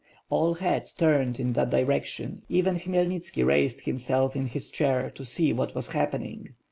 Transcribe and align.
All 0.31 0.55
heads 0.55 0.95
turned 0.95 1.39
in 1.39 1.53
that 1.53 1.69
direction, 1.69 2.41
even 2.49 2.79
Khmyelnitski 2.79 3.45
raised 3.45 3.81
himself 3.81 4.35
in 4.35 4.47
hia 4.47 4.61
chair 4.63 5.11
to 5.11 5.23
see 5.23 5.53
what 5.53 5.75
was 5.75 5.89
happening. 5.89 6.55